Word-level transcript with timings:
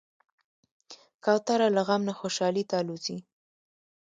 کوتره 1.23 1.67
له 1.75 1.81
غم 1.87 2.01
نه 2.09 2.13
خوشحالي 2.19 2.63
ته 2.69 2.75
الوزي. 2.81 3.17